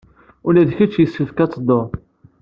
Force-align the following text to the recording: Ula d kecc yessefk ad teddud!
Ula 0.47 0.67
d 0.67 0.71
kecc 0.77 0.93
yessefk 0.99 1.37
ad 1.43 1.49
teddud! 1.51 1.89